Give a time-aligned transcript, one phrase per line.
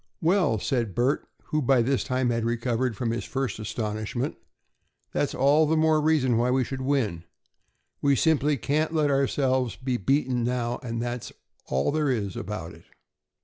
[0.19, 4.35] "Well," said Bert, who by this time had recovered from his first astonishment,
[5.11, 7.23] "that's all the more reason why we should win.
[8.01, 11.31] We simply can't let ourselves be beaten now, that's
[11.67, 12.85] all there is about it."